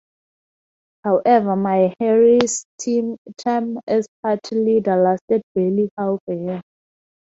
However, 1.03 1.55
Maehara's 1.55 2.65
term 3.45 3.79
as 3.85 4.07
party 4.23 4.55
leader 4.55 4.95
lasted 4.95 5.43
barely 5.53 5.91
half 5.95 6.17
a 6.27 6.33
year. 6.33 6.61